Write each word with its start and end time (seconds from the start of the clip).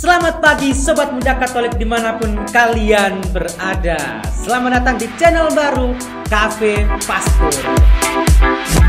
Selamat 0.00 0.40
pagi 0.40 0.72
Sobat 0.72 1.12
Muda 1.12 1.36
Katolik 1.36 1.76
di 1.76 1.84
mana 1.84 2.16
pun 2.16 2.32
kalian 2.48 3.20
berada. 3.36 4.24
Selamat 4.32 4.80
datang 4.80 4.96
di 4.96 5.04
channel 5.20 5.52
baru 5.52 5.92
Cafe 6.24 6.88
Pastor 7.04 8.79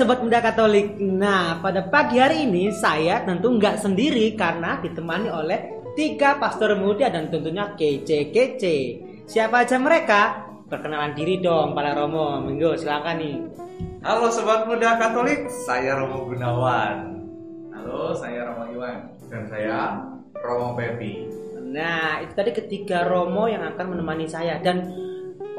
Sobat 0.00 0.24
Muda 0.24 0.40
Katolik 0.40 0.96
Nah 0.96 1.60
pada 1.60 1.84
pagi 1.84 2.16
hari 2.16 2.48
ini 2.48 2.72
saya 2.72 3.20
tentu 3.20 3.52
nggak 3.52 3.84
sendiri 3.84 4.32
Karena 4.32 4.80
ditemani 4.80 5.28
oleh 5.28 5.84
tiga 5.92 6.40
pastor 6.40 6.72
muda 6.80 7.12
dan 7.12 7.28
tentunya 7.28 7.76
kece-kece 7.76 8.96
Siapa 9.28 9.60
aja 9.60 9.76
mereka? 9.76 10.48
Perkenalan 10.72 11.12
diri 11.12 11.44
dong 11.44 11.76
Pak 11.76 12.00
Romo 12.00 12.40
Minggu 12.40 12.80
silakan 12.80 13.20
nih 13.20 13.36
Halo 14.00 14.32
Sobat 14.32 14.64
Muda 14.64 14.96
Katolik, 14.96 15.52
saya 15.68 15.92
Romo 16.00 16.24
Gunawan. 16.24 17.20
Halo, 17.68 18.16
saya 18.16 18.48
Romo 18.48 18.72
Iwan. 18.72 19.12
Dan 19.28 19.44
saya 19.44 20.00
Romo 20.40 20.72
Pepi. 20.72 21.28
Nah 21.68 22.24
itu 22.24 22.32
tadi 22.32 22.56
ketiga 22.56 23.04
Romo 23.04 23.52
yang 23.52 23.60
akan 23.60 23.92
menemani 23.92 24.24
saya 24.24 24.56
Dan 24.64 24.88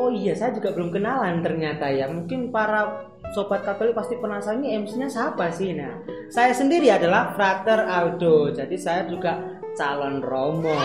oh 0.02 0.10
iya 0.10 0.34
saya 0.34 0.58
juga 0.58 0.74
belum 0.74 0.90
kenalan 0.90 1.46
ternyata 1.46 1.94
ya 1.94 2.10
Mungkin 2.10 2.50
para 2.50 3.11
Sobat 3.32 3.64
Katolik 3.64 3.96
pasti 3.96 4.20
penasaran 4.20 4.60
ini 4.60 4.84
MC-nya 4.84 5.08
siapa 5.08 5.48
sih? 5.56 5.72
Nah, 5.72 6.04
saya 6.28 6.52
sendiri 6.52 6.92
adalah 6.92 7.32
Frater 7.32 7.88
Aldo. 7.88 8.52
Jadi 8.52 8.76
saya 8.76 9.08
juga 9.08 9.40
calon 9.72 10.20
Romo. 10.20 10.76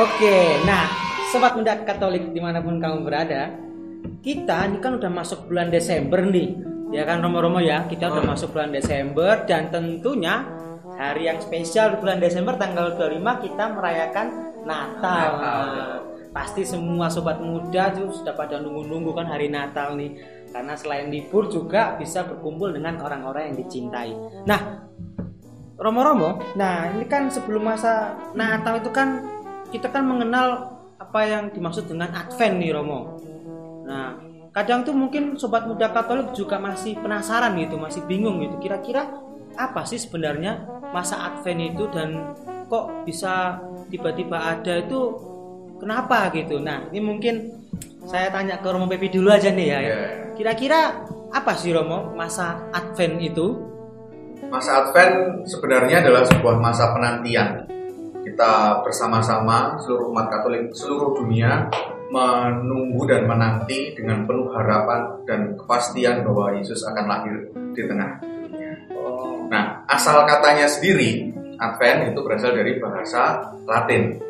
Oke, 0.00 0.64
nah 0.64 0.88
Sobat 1.28 1.52
Muda 1.52 1.76
Katolik 1.84 2.32
di 2.32 2.40
mana 2.40 2.64
pun 2.64 2.80
kamu 2.80 3.04
berada, 3.04 3.52
kita 4.24 4.64
ini 4.72 4.80
kan 4.80 4.96
udah 4.96 5.12
masuk 5.12 5.44
bulan 5.52 5.68
Desember 5.68 6.24
nih, 6.24 6.56
ya 6.96 7.04
kan 7.04 7.20
Romo-Romo 7.20 7.60
ya. 7.60 7.84
Kita 7.84 8.08
udah 8.16 8.24
Oh. 8.24 8.30
masuk 8.32 8.56
bulan 8.56 8.72
Desember 8.72 9.44
dan 9.44 9.68
tentunya 9.68 10.40
hari 10.96 11.28
yang 11.28 11.36
spesial 11.44 11.92
di 11.92 11.96
bulan 12.00 12.16
Desember 12.16 12.56
tanggal 12.56 12.96
25 12.96 13.44
kita 13.44 13.64
merayakan 13.76 14.26
Natal. 14.64 15.30
Natal, 15.36 15.64
betul. 15.68 16.00
pasti 16.32 16.68
semua 16.68 17.08
sobat 17.08 17.40
muda 17.40 17.88
tuh 17.96 18.12
sudah 18.12 18.36
pada 18.36 18.60
nunggu-nunggu 18.60 19.12
kan 19.16 19.24
hari 19.24 19.48
Natal 19.48 19.96
nih. 19.96 20.16
Karena 20.50 20.74
selain 20.78 21.12
libur 21.12 21.50
juga 21.50 21.94
bisa 21.98 22.24
berkumpul 22.24 22.72
dengan 22.72 22.96
orang-orang 23.02 23.52
yang 23.52 23.56
dicintai. 23.60 24.10
Nah, 24.48 24.86
Romo-Romo, 25.76 26.56
nah 26.56 26.88
ini 26.88 27.04
kan 27.04 27.28
sebelum 27.28 27.68
masa 27.68 28.16
Natal 28.32 28.80
itu 28.80 28.88
kan 28.88 29.20
kita 29.68 29.92
kan 29.92 30.08
mengenal 30.08 30.78
apa 30.96 31.20
yang 31.28 31.52
dimaksud 31.52 31.84
dengan 31.84 32.16
Advent 32.16 32.56
nih 32.56 32.72
Romo. 32.72 33.20
Nah, 33.84 34.16
kadang 34.56 34.88
tuh 34.88 34.96
mungkin 34.96 35.36
sobat 35.36 35.68
muda 35.68 35.92
Katolik 35.92 36.32
juga 36.32 36.56
masih 36.56 36.96
penasaran 36.96 37.52
gitu, 37.60 37.76
masih 37.76 38.08
bingung 38.08 38.40
gitu. 38.40 38.56
Kira-kira 38.56 39.04
apa 39.56 39.84
sih 39.84 40.00
sebenarnya 40.00 40.64
masa 40.96 41.28
Advent 41.28 41.76
itu 41.76 41.84
dan 41.92 42.32
kok 42.72 43.04
bisa 43.04 43.60
tiba-tiba 43.92 44.56
ada 44.56 44.80
itu 44.80 45.12
kenapa 45.76 46.32
gitu. 46.32 46.56
Nah, 46.56 46.88
ini 46.88 47.04
mungkin 47.04 47.65
saya 48.06 48.30
tanya 48.30 48.62
ke 48.62 48.68
Romo 48.70 48.86
Pepi 48.86 49.10
dulu 49.10 49.28
aja 49.34 49.50
nih 49.50 49.66
ya. 49.66 49.78
Iya. 49.82 49.98
Kira-kira 50.38 51.04
apa 51.34 51.52
sih 51.58 51.74
Romo 51.74 52.14
masa 52.14 52.70
Advent 52.70 53.18
itu? 53.18 53.46
Masa 54.46 54.86
Advent 54.86 55.42
sebenarnya 55.50 56.06
adalah 56.06 56.22
sebuah 56.22 56.56
masa 56.62 56.94
penantian. 56.94 57.66
Kita 58.22 58.82
bersama-sama 58.86 59.74
seluruh 59.82 60.14
umat 60.14 60.30
Katolik 60.30 60.70
seluruh 60.70 61.18
dunia 61.18 61.66
menunggu 62.06 63.02
dan 63.10 63.26
menanti 63.26 63.90
dengan 63.98 64.22
penuh 64.22 64.54
harapan 64.54 65.26
dan 65.26 65.58
kepastian 65.58 66.22
bahwa 66.22 66.54
Yesus 66.54 66.86
akan 66.86 67.04
lahir 67.10 67.34
di 67.74 67.82
tengah 67.82 68.22
dunia. 68.22 68.72
Oh, 68.94 69.50
Nah, 69.50 69.82
asal 69.90 70.22
katanya 70.26 70.70
sendiri, 70.70 71.34
Advent 71.58 72.14
itu 72.14 72.20
berasal 72.22 72.54
dari 72.54 72.78
bahasa 72.78 73.50
Latin. 73.66 74.22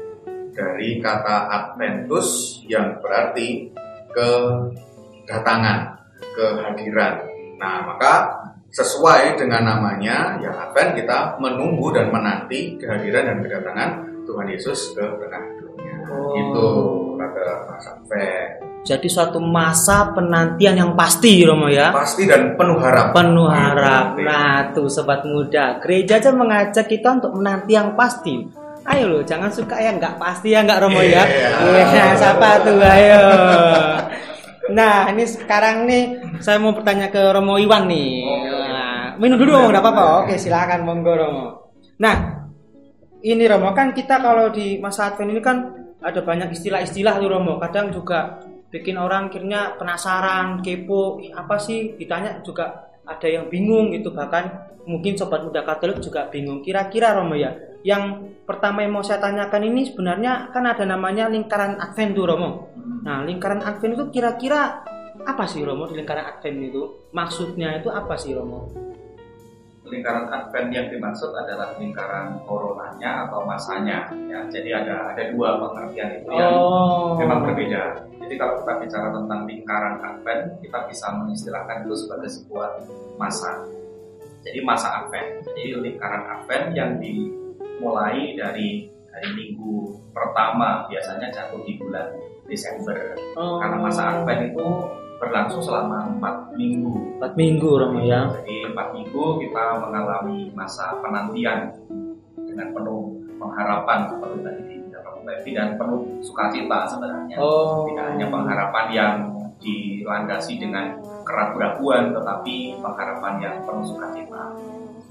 Dari 0.56 1.04
kata 1.04 1.52
Adventus 1.52 2.60
yang 2.64 2.96
berarti 3.04 3.68
kedatangan, 4.08 6.00
kehadiran. 6.32 7.28
Nah, 7.60 7.84
maka 7.84 8.14
sesuai 8.72 9.36
dengan 9.36 9.68
namanya, 9.68 10.40
ya 10.40 10.52
Advent 10.68 10.96
kita 10.96 11.36
menunggu 11.40 11.92
dan 11.92 12.08
menanti 12.08 12.80
kehadiran 12.80 13.28
dan 13.28 13.38
kedatangan 13.44 13.90
Tuhan 14.24 14.46
Yesus 14.48 14.96
ke 14.96 15.04
tengah 15.04 15.44
dunia. 15.60 15.96
Oh. 16.08 16.32
Itu 16.36 16.68
pada 17.16 17.68
masa 17.68 18.00
Advent. 18.00 18.64
jadi 18.86 19.08
suatu 19.10 19.42
masa 19.42 20.14
penantian 20.14 20.78
yang 20.78 20.92
pasti 20.94 21.42
Romo 21.42 21.66
ya. 21.66 21.90
Pasti 21.90 22.22
dan 22.22 22.54
penuh 22.54 22.78
harap. 22.78 23.10
penuh 23.10 23.50
harap. 23.50 24.14
Gitu. 24.14 24.22
Nah, 24.30 24.70
tuh 24.70 24.86
sobat 24.86 25.26
muda, 25.26 25.82
gereja 25.82 26.22
aja 26.22 26.30
mengajak 26.30 26.86
kita 26.86 27.18
untuk 27.18 27.34
menanti 27.34 27.74
yang 27.74 27.98
pasti. 27.98 28.46
Ayo 28.86 29.04
loh, 29.10 29.22
jangan 29.26 29.50
suka 29.50 29.82
yang 29.82 29.98
nggak 29.98 30.14
pasti 30.14 30.54
ya 30.54 30.62
nggak 30.62 30.78
Romo 30.78 31.02
ya. 31.02 31.26
Iya. 31.26 31.48
Iya, 31.90 32.06
siapa 32.22 32.62
tuh? 32.62 32.78
Ayo. 32.78 33.22
Nah, 34.70 35.10
ini 35.10 35.26
sekarang 35.26 35.86
nih 35.90 36.04
saya 36.38 36.58
mau 36.62 36.70
bertanya 36.74 37.10
ke 37.10 37.18
Romo 37.18 37.58
Iwan 37.58 37.90
nih. 37.90 38.10
Nah, 38.70 39.18
minum 39.18 39.38
dulu 39.38 39.58
Romo, 39.58 39.74
nggak 39.74 39.82
apa-apa. 39.82 40.04
Oke, 40.26 40.38
silakan 40.38 40.86
monggo 40.86 41.12
Romo. 41.18 41.46
Nah, 41.98 42.46
ini 43.26 43.44
Romo 43.50 43.74
kan 43.74 43.90
kita 43.90 44.22
kalau 44.22 44.54
di 44.54 44.78
masa 44.78 45.10
Advent 45.10 45.34
ini 45.34 45.42
kan 45.42 45.56
ada 45.98 46.22
banyak 46.22 46.54
istilah-istilah 46.54 47.18
tuh 47.18 47.30
Romo. 47.30 47.58
Kadang 47.58 47.90
juga 47.90 48.38
bikin 48.70 48.98
orang 48.98 49.34
akhirnya 49.34 49.74
penasaran, 49.74 50.62
kepo, 50.62 51.18
apa 51.34 51.58
sih? 51.58 51.98
Ditanya 51.98 52.38
juga 52.46 52.86
ada 53.06 53.26
yang 53.26 53.50
bingung 53.50 53.94
gitu 53.94 54.10
bahkan 54.10 54.70
mungkin 54.86 55.18
sobat 55.18 55.42
muda 55.42 55.66
Katolik 55.66 55.98
juga 55.98 56.30
bingung. 56.30 56.62
Kira-kira 56.62 57.14
Romo 57.14 57.34
ya, 57.34 57.54
yang 57.86 58.34
pertama 58.42 58.82
yang 58.82 58.98
mau 58.98 59.06
saya 59.06 59.22
tanyakan 59.22 59.62
ini 59.70 59.86
sebenarnya 59.86 60.50
kan 60.50 60.66
ada 60.66 60.82
namanya 60.82 61.30
lingkaran 61.30 61.78
Advent 61.78 62.18
tuh 62.18 62.26
Romo. 62.26 62.74
Nah, 63.06 63.22
lingkaran 63.22 63.62
Advent 63.62 63.94
itu 63.94 64.04
kira-kira 64.10 64.82
apa 65.22 65.46
sih 65.46 65.62
Romo 65.62 65.86
di 65.86 65.94
lingkaran 65.94 66.26
Advent 66.34 66.58
itu? 66.66 66.82
Maksudnya 67.14 67.78
itu 67.78 67.86
apa 67.94 68.18
sih 68.18 68.34
Romo? 68.34 68.86
lingkaran 69.86 70.26
Advent 70.26 70.74
yang 70.74 70.86
dimaksud 70.90 71.30
adalah 71.30 71.78
lingkaran 71.78 72.42
coronanya 72.42 73.30
atau 73.30 73.46
masanya 73.46 74.10
ya 74.26 74.42
jadi 74.50 74.82
ada 74.82 75.14
ada 75.14 75.30
dua 75.30 75.62
pengertian 75.62 76.10
itu 76.18 76.30
yang 76.34 76.54
Oh. 76.58 77.14
memang 77.14 77.46
berbeda 77.46 78.02
jadi 78.26 78.34
kalau 78.34 78.54
kita 78.66 78.72
bicara 78.82 79.08
tentang 79.14 79.40
lingkaran 79.46 79.94
Advent 80.02 80.58
kita 80.58 80.78
bisa 80.90 81.06
mengistilahkan 81.14 81.86
itu 81.86 81.94
sebagai 82.02 82.30
sebuah 82.34 82.68
masa 83.14 83.62
jadi 84.42 84.58
masa 84.66 85.06
Advent 85.06 85.46
jadi 85.54 85.78
lingkaran 85.78 86.22
Advent 86.34 86.66
yang 86.74 86.90
dimulai 87.76 88.32
dari 88.32 88.88
dari 89.12 89.28
minggu 89.36 90.00
pertama 90.16 90.88
biasanya 90.88 91.28
jatuh 91.28 91.60
di 91.68 91.76
bulan 91.76 92.08
Desember 92.48 92.96
Oh. 93.36 93.60
karena 93.60 93.76
masa 93.84 94.02
Advent 94.16 94.48
itu 94.56 94.66
berlangsung 95.20 95.60
selama 95.60 96.08
empat 96.16 96.56
minggu 96.56 97.20
empat 97.20 97.32
minggu 97.36 97.68
Romo 97.68 98.00
ya. 98.00 98.32
jadi 98.40 98.72
empat 98.72 98.96
minggu 98.96 99.24
kita 99.44 99.64
mengalami 99.80 100.48
masa 100.56 100.96
penantian 101.04 101.72
dengan 102.36 102.72
penuh 102.72 103.12
pengharapan 103.36 104.08
seperti 104.08 104.38
tadi 104.40 104.62
dibilang 104.72 105.20
Levi 105.26 105.50
dan 105.52 105.76
penuh 105.76 106.00
sukacita 106.24 106.88
sebenarnya. 106.88 107.36
Oh. 107.36 107.84
Tidak 107.92 108.06
hanya 108.16 108.26
pengharapan 108.32 108.86
yang 108.94 109.14
dilandasi 109.60 110.56
dengan 110.56 110.96
keraguan 111.26 112.14
tetapi 112.14 112.78
pengharapan 112.78 113.34
yang 113.42 113.54
penuh 113.66 113.82
sukacita. 113.82 114.54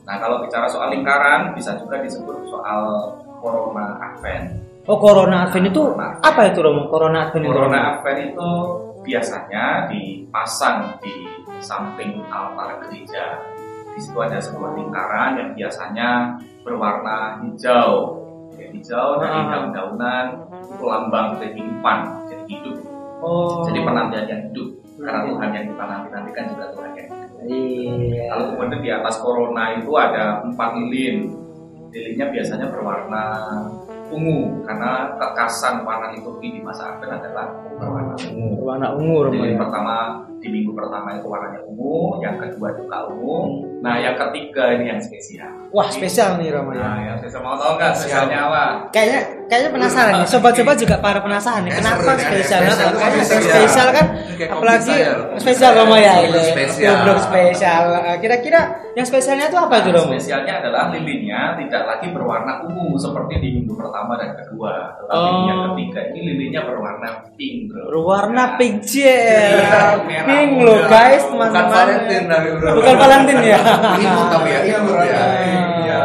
Nah 0.07 0.15
kalau 0.21 0.39
bicara 0.39 0.65
soal 0.71 0.89
lingkaran 0.95 1.51
bisa 1.51 1.75
juga 1.75 1.99
disebut 1.99 2.47
soal 2.47 3.11
Corona 3.43 3.99
Advent. 3.99 4.63
Oh, 4.85 4.95
Corona 5.01 5.49
Advent 5.49 5.69
itu 5.69 5.81
Corona 5.81 6.15
apa 6.23 6.41
itu 6.47 6.59
Romo? 6.63 6.87
Corona 6.87 7.17
Advent 7.27 7.43
itu. 7.43 7.51
Corona? 7.51 7.79
Advent 7.97 8.19
itu 8.31 8.49
biasanya 9.05 9.65
dipasang 9.91 10.97
di 11.03 11.13
samping 11.59 12.21
altar 12.29 12.79
gereja. 12.85 13.41
Di 13.95 13.99
situ 14.01 14.17
ada 14.19 14.37
sebuah 14.41 14.75
lingkaran 14.77 15.39
yang 15.39 15.49
biasanya 15.55 16.09
berwarna 16.65 17.41
hijau. 17.45 18.21
Ya, 18.55 18.67
hijau 18.71 19.19
dari 19.19 19.39
Ah. 19.41 19.47
daun-daunan 19.51 20.25
lambang 20.79 21.39
kehidupan, 21.41 21.97
jadi 22.29 22.43
hidup. 22.45 22.77
Oh. 23.25 23.65
Jadi 23.65 23.79
penantian 23.81 24.25
yang 24.29 24.41
hidup. 24.51 24.69
Karena. 25.05 25.25
Tuhan 25.29 25.49
yang 25.53 25.65
kita 25.69 25.83
nanti-nantikan 25.85 26.45
juga 26.51 26.65
Tuhan 26.73 26.89
yang. 26.97 27.07
Iya. 27.45 28.23
Lalu 28.33 28.43
kemudian 28.53 28.81
di 28.81 28.89
atas 28.89 29.15
corona 29.21 29.63
itu 29.77 29.91
ada 29.93 30.41
empat 30.41 30.69
lilin. 30.81 31.17
Lilinnya 31.93 32.27
biasanya 32.33 32.67
berwarna 32.73 33.23
ungu 34.11 34.61
karena 34.67 35.17
kekasan 35.17 35.81
warna 35.81 36.13
liturgi 36.13 36.59
di 36.59 36.61
masa 36.61 36.95
Advent 36.97 37.23
adalah 37.23 37.45
berwarna 37.77 38.13
ungu. 38.29 38.49
Warna 38.61 38.87
ungu 38.93 39.17
Lilin 39.33 39.55
ya. 39.55 39.59
pertama 39.61 39.95
di 40.45 40.53
minggu 40.53 40.71
pertama 40.71 41.17
itu 41.17 41.25
warnanya 41.25 41.65
ungu, 41.65 42.21
yang 42.21 42.37
kedua 42.37 42.69
juga 42.71 43.09
ungu, 43.09 43.37
nah 43.81 43.97
yang 43.97 44.13
ketiga 44.15 44.77
ini 44.77 44.85
yang 44.87 45.01
spesial. 45.01 45.49
Wah 45.73 45.89
spesial 45.89 46.37
nih 46.37 46.53
Romo 46.53 46.69
ya. 46.71 46.79
Nah, 46.79 46.97
yang 47.03 47.17
spesial 47.17 47.41
mau 47.41 47.57
tahu 47.57 47.73
nggak 47.75 47.91
spesialnya 47.91 48.37
apa? 48.45 48.63
Kayaknya 48.89 49.19
kayaknya 49.45 49.69
penasaran 49.71 50.13
nih. 50.15 50.27
Sobat-sobat 50.29 50.77
juga 50.77 50.95
para 50.97 51.19
penasaran 51.19 51.65
nih. 51.65 51.73
Kenapa 51.73 52.01
ya, 52.05 52.15
spesial? 52.21 52.59
Kayaknya 52.61 53.23
spesial. 53.25 53.55
spesial 53.57 53.87
kan 53.89 54.05
apalagi 54.47 54.93
spesial 55.35 55.71
Romo 55.73 55.95
ya 55.97 56.13
ini. 56.21 56.39
spesial. 57.17 57.83
Eh, 58.05 58.17
Kira-kira 58.17 58.61
yang 58.93 59.03
spesialnya 59.03 59.49
itu 59.49 59.57
apa 59.57 59.73
itu 59.81 59.89
Romo? 59.91 60.13
spesialnya 60.13 60.53
adalah 60.61 60.93
lilinnya 60.93 61.57
tidak 61.57 61.83
lagi 61.85 62.07
berwarna 62.09 62.63
ungu 62.63 62.93
seperti 62.95 63.33
di 63.39 63.49
minggu 63.57 63.73
pertama 63.73 64.15
dan 64.15 64.37
kedua, 64.37 64.93
tetapi 64.95 65.25
Oh. 65.25 65.45
yang 65.45 65.59
ketiga 65.73 66.01
ini 66.09 66.19
lilinnya 66.23 66.61
berwarna 66.63 67.09
pink. 67.33 67.73
Berwarna 67.73 68.33
Nah, 68.35 68.49
pink 68.55 68.83
jel. 68.83 69.57
merah 70.05 70.34
Muda. 70.45 70.63
loh 70.65 70.79
guys 70.85 71.23
Bukan 71.23 71.31
teman-teman. 71.47 71.71
Valentine 71.71 72.25
tapi 72.27 72.47
bro. 72.55 72.69
Bukan 72.77 72.95
Valentine 72.95 73.41
ya. 73.43 73.59
Tapi 74.27 74.49
ya, 74.49 74.59
imut 74.75 74.97
ya. 75.01 75.23
Iya, 75.81 75.99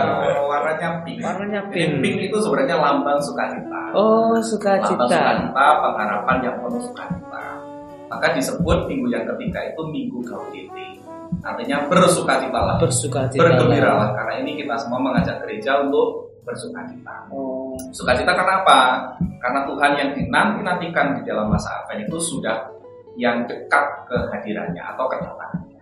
warnanya 0.47 0.89
pink. 1.03 1.19
Warnanya 1.21 1.61
pink. 1.69 1.91
pink 1.99 2.17
itu 2.27 2.37
sebenarnya 2.39 2.77
lambang 2.79 3.19
sukacita. 3.19 3.81
Oh 3.93 4.33
Lambang 4.33 4.43
sukacita. 4.43 5.05
sukacita, 5.07 5.67
pengharapan 5.83 6.37
yang 6.41 6.57
penuh 6.63 6.83
sukacita. 6.83 7.45
Maka 8.07 8.27
disebut 8.35 8.79
minggu 8.87 9.07
yang 9.07 9.25
ketiga 9.25 9.61
itu 9.65 9.83
minggu 9.87 10.19
Gaudete. 10.23 10.87
Artinya 11.41 11.87
bersukacitalah, 11.87 12.77
Bersukacita. 12.77 13.39
bergembiralah. 13.39 14.13
Karena 14.13 14.43
ini 14.43 14.59
kita 14.59 14.75
semua 14.75 14.99
mengajak 14.99 15.39
gereja 15.47 15.79
untuk 15.79 16.27
bersukacita. 16.43 17.31
Oh. 17.31 17.79
Sukacita 17.95 18.35
karena 18.35 18.67
apa? 18.67 18.81
Karena 19.39 19.63
Tuhan 19.63 19.93
yang 19.95 20.11
dinanti-nantikan 20.11 21.15
di 21.15 21.23
dalam 21.23 21.47
masa 21.47 21.71
Advent 21.81 22.11
itu 22.11 22.19
sudah 22.19 22.67
yang 23.19 23.47
dekat 23.49 24.07
kehadirannya 24.07 24.83
atau 24.83 25.05
kedatangannya. 25.11 25.81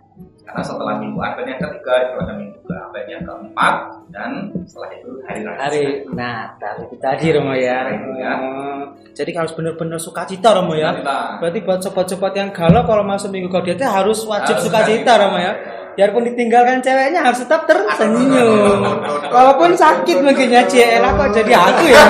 Karena 0.49 0.65
setelah 0.65 0.97
minggu 0.97 1.21
Advent 1.21 1.49
yang 1.53 1.61
ketiga 1.61 1.93
itu 2.09 2.15
ada 2.25 2.33
minggu 2.33 2.57
Advent 2.73 3.09
yang 3.13 3.23
keempat 3.29 3.75
dan 4.09 4.31
setelah 4.65 4.89
itu 4.97 5.11
hari 5.29 5.41
raya. 5.45 5.59
Hari 5.61 5.85
Natal 6.09 6.75
itu 6.89 6.97
tadi 6.97 7.27
Romo 7.37 7.53
ya. 7.53 7.79
Itu 7.93 8.11
ya. 8.17 8.33
Oh. 8.41 8.81
Jadi 9.13 9.31
harus 9.37 9.53
benar-benar 9.53 10.01
sukacita 10.01 10.57
Romo 10.57 10.73
ya. 10.73 10.97
Berarti 11.37 11.61
buat 11.61 11.85
sobat-sobat 11.85 12.33
yang 12.33 12.49
galau 12.49 12.81
kalau 12.89 13.05
masuk 13.05 13.29
minggu 13.29 13.53
gaudete 13.53 13.85
harus 13.85 14.25
wajib 14.25 14.57
Harus 14.57 14.65
sukacita 14.65 15.13
sukacita. 15.13 15.21
Romo 15.21 15.37
ya. 15.37 15.53
Biarpun 16.01 16.25
ditinggalkan 16.33 16.81
ceweknya 16.81 17.21
harus 17.27 17.45
tetap 17.45 17.69
tersenyum. 17.69 18.81
Walaupun 19.29 19.77
sakit 19.77 20.23
mungkin 20.25 20.49
ya 20.49 20.65
CL 20.65 21.05
kok 21.05 21.29
jadi 21.37 21.53
aku 21.53 21.85
ya. 21.93 22.05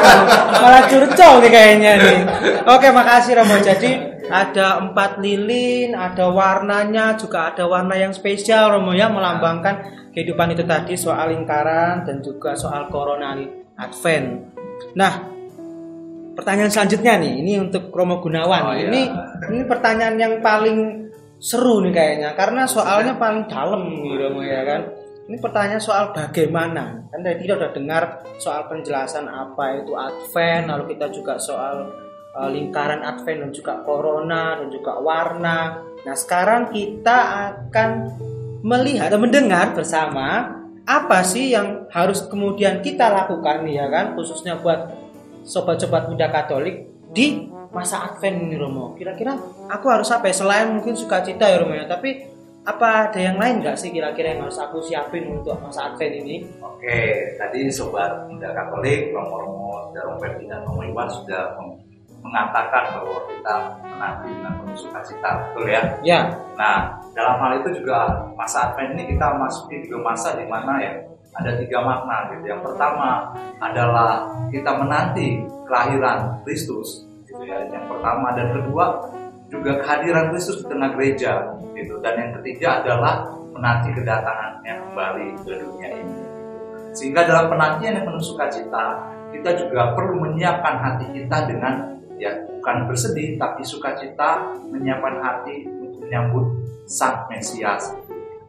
Malah 0.63 0.85
curcol 0.87 1.43
nih 1.43 1.51
kayaknya 1.51 1.93
nih. 2.07 2.19
Oke, 2.71 2.87
makasih 2.95 3.35
Romo. 3.35 3.59
Jadi 3.59 4.08
ada 4.29 4.81
empat 4.85 5.19
lilin, 5.19 5.97
ada 5.97 6.29
warnanya, 6.29 7.17
juga 7.17 7.53
ada 7.53 7.65
warna 7.65 7.97
yang 7.97 8.13
spesial 8.13 8.77
Romo 8.77 8.93
ya 8.93 9.09
melambangkan 9.09 10.09
kehidupan 10.13 10.53
itu 10.53 10.65
tadi 10.69 10.95
soal 10.95 11.33
lingkaran 11.33 12.05
dan 12.05 12.21
juga 12.21 12.53
soal 12.55 12.93
corona 12.93 13.37
Advent. 13.79 14.29
Nah, 14.95 15.13
pertanyaan 16.37 16.71
selanjutnya 16.71 17.19
nih, 17.19 17.33
ini 17.41 17.53
untuk 17.59 17.91
Romo 17.91 18.21
Gunawan. 18.21 18.63
Oh, 18.63 18.75
iya. 18.77 18.89
Ini 18.93 19.03
ini 19.51 19.61
pertanyaan 19.65 20.17
yang 20.21 20.35
paling 20.45 21.09
seru 21.39 21.87
nih 21.87 21.95
kayaknya 21.95 22.35
karena 22.35 22.67
soalnya 22.67 23.15
paling 23.15 23.47
dalam 23.47 23.87
nih 23.89 24.15
Romo 24.19 24.43
ya 24.45 24.63
kan. 24.67 24.83
Ini 25.29 25.37
pertanyaan 25.45 25.83
soal 25.85 26.17
bagaimana. 26.17 27.05
Kan 27.13 27.21
tadi 27.21 27.45
kita 27.45 27.61
udah 27.61 27.71
dengar 27.77 28.25
soal 28.41 28.65
penjelasan 28.65 29.29
apa 29.29 29.77
itu 29.77 29.93
Advent, 29.93 30.73
lalu 30.73 30.97
kita 30.97 31.13
juga 31.13 31.37
soal 31.37 32.08
uh, 32.39 32.51
lingkaran 32.51 33.03
Advent 33.03 33.39
dan 33.43 33.51
juga 33.51 33.83
corona 33.83 34.63
dan 34.63 34.71
juga 34.71 35.03
warna. 35.03 35.83
Nah, 36.07 36.15
sekarang 36.15 36.71
kita 36.71 37.19
akan 37.51 37.91
melihat 38.63 39.11
dan 39.11 39.21
mendengar 39.23 39.75
bersama 39.75 40.55
apa 40.89 41.21
sih 41.21 41.53
yang 41.53 41.85
harus 41.93 42.25
kemudian 42.27 42.81
kita 42.81 43.13
lakukan 43.13 43.67
ya 43.69 43.87
kan 43.93 44.17
khususnya 44.17 44.57
buat 44.57 44.89
sobat-sobat 45.45 46.09
muda 46.09 46.33
Katolik 46.33 46.89
di 47.13 47.45
masa 47.75 48.09
Advent 48.09 48.49
ini 48.49 48.57
Romo. 48.57 48.97
Kira-kira 48.97 49.37
aku 49.69 49.87
harus 49.93 50.09
apa 50.09 50.33
ya? 50.33 50.35
Selain 50.35 50.73
mungkin 50.73 50.97
sukacita 50.97 51.45
ya 51.45 51.61
Romo 51.61 51.77
ya, 51.77 51.85
tapi 51.85 52.25
apa 52.69 53.09
ada 53.09 53.21
yang 53.21 53.41
lain 53.41 53.65
nggak 53.65 53.81
sih 53.81 53.89
kira-kira 53.89 54.37
yang 54.37 54.45
harus 54.45 54.61
aku 54.61 54.81
siapin 54.85 55.29
untuk 55.29 55.57
masa 55.61 55.93
Advent 55.93 56.25
ini? 56.25 56.37
Oke, 56.61 57.37
tadi 57.37 57.69
sobat 57.73 58.29
muda 58.29 58.53
Katolik, 58.53 59.13
Romo-Romo 59.13 59.93
dan 59.93 60.03
Romo 60.09 60.19
Ferdi 60.21 60.45
dan 60.49 60.65
Romo 60.65 60.85
Iwan 60.85 61.09
sudah 61.09 61.57
mengatakan 62.21 62.99
bahwa 62.99 63.19
kita 63.31 63.55
menanti 63.87 64.29
dengan 64.31 64.53
penuh 64.61 64.79
sukacita, 64.79 65.31
betul 65.49 65.67
ya? 65.71 65.83
Ya, 66.03 66.21
Nah, 66.59 66.99
dalam 67.15 67.39
hal 67.39 67.63
itu 67.63 67.79
juga 67.81 68.27
masa 68.35 68.75
Advent 68.75 68.99
ini 68.99 69.15
kita 69.15 69.39
masuki 69.39 69.87
juga 69.87 70.11
masa 70.11 70.35
di 70.35 70.43
mana 70.51 70.83
ya 70.83 70.91
ada 71.39 71.55
tiga 71.55 71.79
makna 71.79 72.35
gitu. 72.35 72.51
Yang 72.51 72.67
pertama 72.67 73.31
adalah 73.63 74.27
kita 74.51 74.75
menanti 74.75 75.47
kelahiran 75.71 76.43
Kristus, 76.43 77.07
gitu 77.31 77.47
ya. 77.47 77.63
Yang 77.71 77.87
pertama 77.87 78.35
dan 78.35 78.51
kedua 78.51 78.85
juga 79.47 79.79
kehadiran 79.87 80.35
Kristus 80.35 80.67
di 80.67 80.67
tengah 80.67 80.91
gereja, 80.99 81.47
gitu. 81.79 81.95
Dan 82.03 82.15
yang 82.19 82.31
ketiga 82.43 82.83
adalah 82.83 83.31
menanti 83.55 83.95
kedatangannya 83.95 84.75
kembali 84.91 85.27
ke 85.47 85.53
dunia 85.63 85.89
ini. 85.95 86.19
Sehingga 86.91 87.23
dalam 87.23 87.47
penantian 87.55 88.03
yang 88.03 88.07
penuh 88.11 88.25
sukacita, 88.25 88.99
kita 89.31 89.55
juga 89.63 89.95
perlu 89.95 90.27
menyiapkan 90.27 90.75
hati 90.83 91.07
kita 91.15 91.47
dengan 91.47 91.98
ya 92.19 92.35
bukan 92.59 92.91
bersedih 92.91 93.39
tapi 93.39 93.63
sukacita 93.63 94.59
menyiapkan 94.69 95.23
hati 95.23 95.65
untuk 95.67 96.05
menyambut 96.05 96.47
sang 96.85 97.25
Mesias 97.31 97.95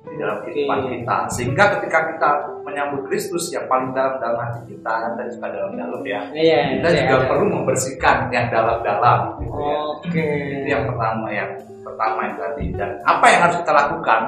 di 0.10 0.16
dalam 0.18 0.42
kehidupan 0.42 0.90
kita 0.90 1.18
sehingga 1.30 1.64
ketika 1.78 2.00
kita 2.14 2.30
menyambut 2.66 3.06
Kristus 3.08 3.54
yang 3.54 3.70
paling 3.70 3.94
dalam 3.94 4.18
dalam 4.18 4.42
hati 4.42 4.74
kita 4.74 4.90
kan 4.90 5.12
tadi 5.16 5.30
suka 5.32 5.48
dalam-dalam 5.54 6.02
ya 6.02 6.22
iya. 6.34 6.60
kita 6.78 6.88
iya, 6.90 6.98
juga 7.06 7.16
iya. 7.16 7.28
perlu 7.30 7.46
membersihkan 7.62 8.18
yang 8.34 8.46
dalam-dalam 8.50 9.20
gitu 9.46 9.60
ya 9.62 9.78
Oke. 9.86 10.24
itu 10.60 10.68
yang 10.68 10.84
pertama 10.90 11.28
yang 11.30 11.52
pertama 11.86 12.20
yang 12.26 12.36
tadi 12.42 12.66
dan 12.74 12.90
apa 13.06 13.26
yang 13.30 13.40
harus 13.46 13.58
kita 13.62 13.74
lakukan 13.74 14.22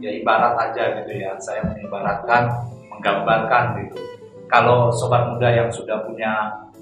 ya 0.00 0.10
ibarat 0.12 0.54
aja 0.56 0.82
gitu 1.02 1.10
ya 1.16 1.30
saya 1.40 1.60
mengibaratkan 1.68 2.42
menggambarkan 2.92 3.64
gitu 3.84 3.98
kalau 4.46 4.88
sobat 4.94 5.26
muda 5.28 5.48
yang 5.50 5.68
sudah 5.72 6.00
punya 6.06 6.32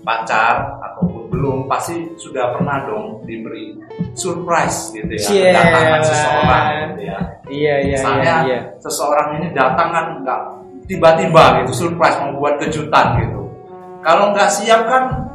pacar 0.04 0.78
ataupun 0.84 1.13
belum 1.34 1.66
pasti 1.66 2.14
sudah 2.14 2.54
pernah 2.54 2.86
dong 2.86 3.26
diberi 3.26 3.74
surprise 4.14 4.94
gitu 4.94 5.10
ya 5.10 5.20
Cie. 5.26 5.50
kedatangan 5.50 6.00
seseorang 6.06 6.64
gitu 6.70 7.00
ya 7.10 7.18
Iya, 7.44 7.74
iya, 7.84 7.96
misalnya 8.00 8.34
iya, 8.48 8.58
seseorang 8.80 9.36
ini 9.36 9.46
datang 9.52 9.92
kan 9.92 10.06
nggak 10.24 10.40
tiba-tiba 10.88 11.60
gitu 11.60 11.72
surprise 11.86 12.16
mau 12.22 12.32
buat 12.40 12.56
kejutan 12.56 13.20
gitu 13.20 13.52
kalau 14.00 14.32
nggak 14.32 14.48
siap 14.48 14.88
kan 14.88 15.28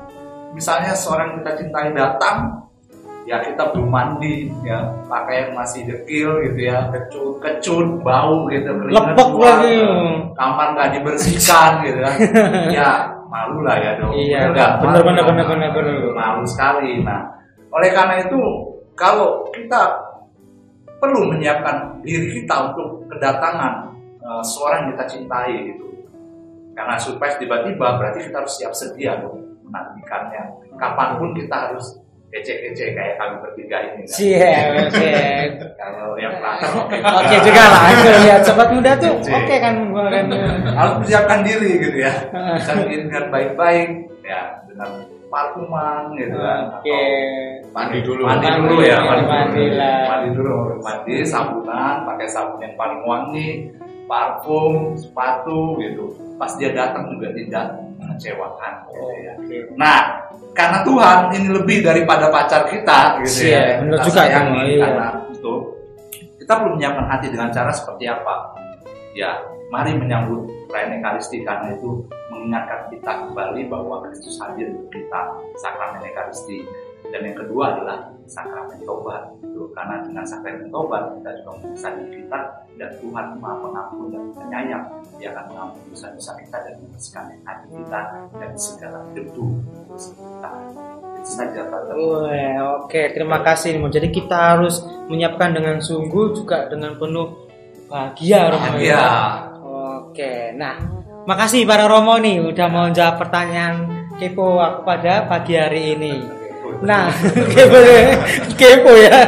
misalnya 0.58 0.98
seorang 0.98 1.38
kita 1.38 1.52
cintai 1.60 1.94
datang 1.94 2.66
ya 3.30 3.38
kita 3.46 3.62
belum 3.70 3.94
mandi 3.94 4.50
ya 4.66 4.90
pakaian 5.06 5.54
masih 5.54 5.86
dekil 5.86 6.42
gitu 6.50 6.66
ya 6.66 6.90
kecut 6.90 7.38
kecut 7.38 8.02
bau 8.02 8.50
gitu 8.50 8.74
keringat 8.74 9.14
Lepek 9.14 9.32
lagi. 9.38 9.78
kamar 10.34 10.68
nggak 10.74 10.90
dibersihkan 10.98 11.72
gitu 11.86 12.00
kan 12.02 12.16
ya 12.78 12.90
malu 13.30 13.62
lah 13.62 13.78
ya 13.78 13.92
dong 14.02 14.12
Iya, 14.12 14.50
nggak? 14.52 14.72
bener, 14.82 15.00
Malu 15.00 15.08
bener, 15.08 15.24
lah. 15.24 15.28
bener, 15.30 15.46
bener, 15.46 15.70
bener. 15.72 16.12
malu 16.18 16.44
sekali 16.50 17.06
nah 17.06 17.22
oleh 17.70 17.90
karena 17.94 18.16
itu 18.26 18.40
kalau 18.98 19.46
kita 19.54 20.10
perlu 21.00 21.32
menyiapkan 21.32 22.04
diri 22.04 22.28
kita 22.42 22.74
untuk 22.74 23.08
kedatangan 23.08 23.94
eh, 24.20 24.44
seorang 24.44 24.84
yang 24.84 24.92
kita 24.98 25.06
cintai 25.08 25.54
gitu. 25.72 25.86
Karena 26.76 26.96
surprise 26.96 27.40
tiba-tiba 27.40 27.96
berarti 27.96 28.24
kita 28.28 28.40
harus 28.44 28.54
siap 28.56 28.72
sedia 28.76 29.16
dong 29.20 29.40
menantikannya. 29.64 30.44
Kapan 30.76 31.20
pun 31.20 31.32
kita 31.36 31.56
harus 31.72 31.96
kece-kece 32.30 32.94
kayak 32.94 33.18
kami 33.18 33.36
bertiga 33.42 33.78
ini. 33.84 34.06
kan. 34.06 34.14
Siap, 34.14 34.70
siap. 34.94 35.50
Kalau 35.76 36.14
yang 36.22 36.34
terakhir 36.38 36.70
oke. 36.78 36.98
Oke 37.02 37.36
juga 37.42 37.64
lah, 37.66 37.82
aku 37.90 38.10
lihat 38.22 38.42
sobat 38.46 38.70
muda 38.70 38.92
tuh 39.02 39.14
Oke. 39.18 39.32
oke 39.34 39.56
kan 39.58 39.74
menggunakan 39.82 40.26
harus 40.78 40.94
persiapkan 41.02 41.40
diri 41.42 41.72
gitu 41.82 41.98
ya. 42.06 42.14
Bisa 42.62 42.74
dengan 42.86 43.24
baik-baik 43.34 43.90
ya 44.22 44.42
dengan 44.70 44.90
parfuman 45.28 46.14
gitu 46.14 46.38
kan. 46.38 46.62
Oke. 46.78 47.02
Mandi 47.70 47.98
dulu. 48.02 48.22
mandi 48.26 48.46
Mandi, 48.50 48.62
dulu 48.66 48.76
ya 48.82 48.98
mandi, 48.98 49.24
mandi, 49.30 49.30
mandi 49.30 49.62
dulu 49.62 49.78
lah. 49.78 50.02
mandi 50.10 50.28
dulu 50.34 50.54
mandi 50.82 51.16
sabunan 51.22 51.96
pakai 52.02 52.26
sabun 52.26 52.58
yang 52.66 52.74
paling 52.74 53.02
wangi 53.06 53.50
parfum 54.10 54.98
sepatu 54.98 55.78
gitu 55.78 56.18
pas 56.42 56.50
dia 56.58 56.74
datang 56.74 57.14
juga 57.14 57.30
tidak 57.30 57.66
mengecewakan 58.20 58.74
gitu 58.84 59.00
ya 59.24 59.34
Oke. 59.40 59.58
nah 59.80 59.98
karena 60.52 60.84
Tuhan 60.84 61.18
ini 61.40 61.48
lebih 61.56 61.78
daripada 61.80 62.28
pacar 62.28 62.68
kita 62.68 63.24
gitu 63.24 63.48
Iya, 63.48 63.64
ya 63.64 63.74
Kita 63.80 64.04
juga, 64.04 64.12
sayangi. 64.12 64.60
Iya. 64.76 64.84
karena 64.84 65.08
itu 65.32 65.54
kita 66.36 66.54
perlu 66.60 66.72
menyiapkan 66.76 67.06
hati 67.08 67.28
dengan 67.32 67.50
cara 67.50 67.72
seperti 67.72 68.04
apa 68.06 68.36
ya 69.16 69.40
mari 69.70 69.96
menyambut 69.96 70.50
perayaan 70.68 71.00
Ekaristi 71.00 71.46
karena 71.46 71.72
itu 71.72 72.04
mengingatkan 72.30 72.90
kita 72.90 73.12
kembali 73.24 73.62
bahwa 73.70 74.02
Kristus 74.04 74.36
hadir 74.42 74.74
untuk 74.74 74.90
kita 74.92 75.22
sakramen 75.58 76.04
Ekaristi 76.04 76.66
Dan 77.10 77.22
yang 77.26 77.38
kedua 77.38 77.64
adalah 77.76 77.98
sakramen 78.30 78.80
tobat. 78.86 79.34
Gitu. 79.42 79.62
Karena 79.74 80.06
dengan 80.06 80.24
sakramen 80.24 80.70
tobat 80.70 81.04
kita 81.18 81.30
juga 81.42 81.52
bisa 81.74 81.90
kita 81.98 82.40
dan 82.80 82.90
Tuhan 83.04 83.26
Maha 83.42 83.56
Pengampun 83.60 84.08
dan 84.14 84.24
Penyayang. 84.32 84.86
Dia 85.20 85.36
akan 85.36 85.44
mengampuni 85.52 85.86
dosa-dosa 85.92 86.32
kita 86.40 86.58
dan 86.64 86.74
membersihkan 86.80 87.26
hati 87.44 87.68
kita 87.76 88.02
dari 88.40 88.58
segala 88.58 88.98
debu 89.12 89.48
kita. 90.00 90.52
Itu 91.20 91.32
saja 91.36 91.62
oke, 92.80 93.02
terima 93.12 93.44
kasih 93.44 93.76
Nimo. 93.76 93.92
Jadi 93.92 94.08
kita 94.14 94.56
harus 94.56 94.80
menyiapkan 95.12 95.52
dengan 95.52 95.84
sungguh 95.84 96.32
juga 96.32 96.72
dengan 96.72 96.96
penuh 96.96 97.52
bahagia 97.92 98.48
Romo. 98.48 98.64
Bahagia. 98.64 99.04
Oke, 100.10 100.56
nah, 100.56 100.80
makasih 101.28 101.68
para 101.68 101.86
Romo 101.92 102.16
nih 102.16 102.40
udah 102.48 102.68
mau 102.72 102.88
jawab 102.96 103.20
pertanyaan 103.20 104.08
kepo 104.16 104.64
aku 104.64 104.88
pada 104.88 105.28
pagi 105.28 105.60
hari 105.60 106.00
ini. 106.00 106.39
Nah, 106.84 107.12
kepo 107.54 107.80
ya, 107.80 108.02
kepo 108.56 108.92
ya. 108.96 109.20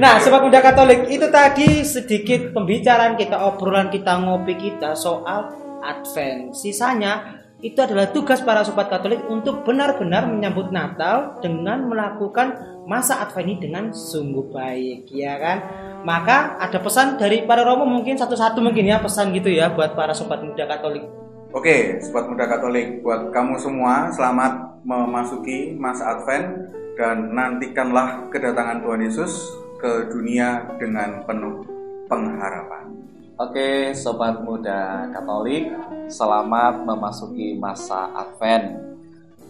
Nah, 0.00 0.16
sobat 0.22 0.40
muda 0.46 0.64
Katolik 0.64 1.10
itu 1.12 1.26
tadi 1.28 1.84
sedikit 1.84 2.56
pembicaraan 2.56 3.18
kita, 3.20 3.36
obrolan 3.36 3.92
kita, 3.92 4.16
ngopi 4.16 4.56
kita 4.56 4.96
soal 4.96 5.52
Advent. 5.84 6.56
Sisanya 6.56 7.40
itu 7.60 7.76
adalah 7.76 8.08
tugas 8.08 8.40
para 8.40 8.64
sobat 8.64 8.88
Katolik 8.88 9.20
untuk 9.28 9.68
benar-benar 9.68 10.24
menyambut 10.30 10.72
Natal 10.72 11.36
dengan 11.44 11.84
melakukan 11.84 12.80
masa 12.88 13.20
Advent 13.20 13.48
ini 13.52 13.56
dengan 13.60 13.84
sungguh 13.92 14.48
baik, 14.48 15.12
ya 15.12 15.36
kan? 15.36 15.58
Maka 16.00 16.56
ada 16.56 16.80
pesan 16.80 17.20
dari 17.20 17.44
para 17.44 17.60
Romo 17.60 17.84
mungkin 17.84 18.16
satu-satu 18.16 18.64
mungkin 18.64 18.88
ya 18.88 19.04
pesan 19.04 19.36
gitu 19.36 19.52
ya 19.52 19.68
buat 19.68 19.92
para 19.92 20.16
sobat 20.16 20.40
muda 20.40 20.64
Katolik. 20.64 21.04
Oke, 21.50 21.98
sobat 21.98 22.30
muda 22.30 22.46
Katolik, 22.46 23.02
buat 23.02 23.34
kamu 23.34 23.58
semua 23.58 24.06
selamat 24.14 24.86
memasuki 24.86 25.74
masa 25.74 26.14
Advent 26.14 26.70
dan 26.94 27.34
nantikanlah 27.34 28.30
kedatangan 28.30 28.78
Tuhan 28.86 29.02
Yesus 29.02 29.50
ke 29.82 30.06
dunia 30.14 30.62
dengan 30.78 31.26
penuh 31.26 31.66
pengharapan. 32.06 32.94
Oke, 33.34 33.90
sobat 33.98 34.46
muda 34.46 35.10
Katolik, 35.10 35.74
selamat 36.06 36.86
memasuki 36.86 37.58
masa 37.58 38.14
Advent. 38.14 38.78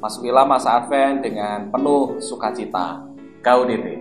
Masukilah 0.00 0.49
masa 0.49 0.80
Advent 0.80 1.21
dengan 1.21 1.69
penuh 1.69 2.16
sukacita. 2.16 3.04
Gaudete. 3.45 4.00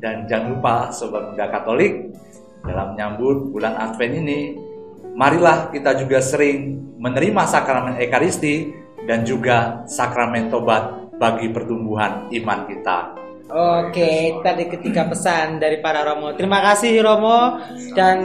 Dan 0.00 0.24
jangan 0.24 0.56
lupa 0.56 0.88
Sobat 0.88 1.36
Muda 1.36 1.52
Katolik, 1.52 2.16
dalam 2.64 2.96
menyambut 2.96 3.52
bulan 3.52 3.76
Advent 3.76 4.16
ini, 4.24 4.69
marilah 5.14 5.70
kita 5.70 5.96
juga 5.98 6.22
sering 6.22 6.78
menerima 7.00 7.42
sakramen 7.48 7.96
Ekaristi 7.98 8.70
dan 9.08 9.24
juga 9.24 9.82
sakramen 9.88 10.52
tobat 10.52 11.12
bagi 11.16 11.48
pertumbuhan 11.52 12.28
iman 12.32 12.60
kita. 12.68 13.20
Oke, 13.50 14.38
tadi 14.46 14.70
ketiga 14.70 15.10
pesan 15.10 15.58
dari 15.58 15.82
para 15.82 16.06
Romo. 16.06 16.30
Terima 16.38 16.62
kasih 16.62 17.02
Romo 17.02 17.58
dan 17.98 18.22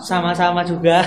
Sama-sama. 0.00 0.64
juga. 0.64 1.04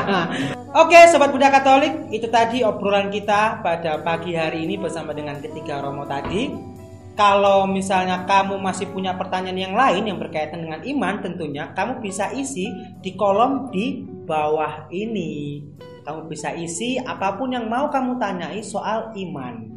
Oke, 0.86 0.98
sobat 1.10 1.34
muda 1.34 1.50
Katolik, 1.50 2.14
itu 2.14 2.30
tadi 2.30 2.62
obrolan 2.62 3.10
kita 3.10 3.58
pada 3.58 3.98
pagi 4.06 4.38
hari 4.38 4.70
ini 4.70 4.78
bersama 4.78 5.10
dengan 5.10 5.42
ketiga 5.42 5.82
Romo 5.82 6.06
tadi. 6.06 6.46
Kalau 7.18 7.66
misalnya 7.66 8.22
kamu 8.22 8.62
masih 8.62 8.86
punya 8.94 9.18
pertanyaan 9.18 9.58
yang 9.58 9.74
lain 9.74 10.06
yang 10.06 10.22
berkaitan 10.22 10.62
dengan 10.62 10.78
iman, 10.78 11.14
tentunya 11.26 11.74
kamu 11.74 11.98
bisa 11.98 12.30
isi 12.38 12.70
di 13.02 13.18
kolom 13.18 13.66
di 13.74 14.06
bawah 14.24 14.88
ini. 14.92 15.64
Kamu 16.04 16.26
bisa 16.26 16.56
isi 16.56 16.96
apa 16.96 17.36
pun 17.36 17.52
yang 17.52 17.68
mau 17.68 17.92
kamu 17.92 18.16
tanyai 18.16 18.64
soal 18.64 19.12
iman. 19.14 19.70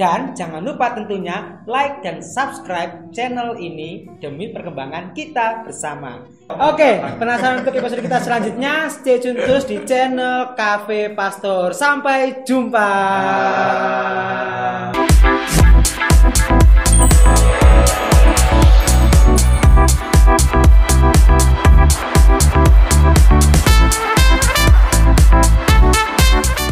Dan 0.00 0.32
jangan 0.32 0.64
lupa 0.64 0.96
tentunya 0.96 1.60
like 1.68 2.00
dan 2.00 2.24
subscribe 2.24 3.12
channel 3.12 3.52
ini 3.60 4.08
demi 4.16 4.48
perkembangan 4.48 5.12
kita 5.12 5.60
bersama. 5.60 6.24
Oke, 6.48 7.04
penasaran 7.20 7.60
untuk 7.60 7.76
episode 7.76 8.00
kita 8.00 8.16
selanjutnya? 8.16 8.88
Stay 8.88 9.20
tune 9.20 9.36
terus 9.36 9.68
di 9.68 9.76
channel 9.84 10.56
Cafe 10.56 11.12
Pastor. 11.12 11.76
Sampai 11.76 12.40
jumpa. 12.48 12.88